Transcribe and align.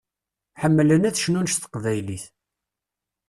Ḥemmlen 0.61 1.07
ad 1.09 1.15
cnun 1.19 1.47
s 1.53 1.55
teqbaylit. 1.57 2.25